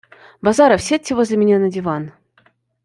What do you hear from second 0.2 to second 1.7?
Базаров, сядьте возле меня на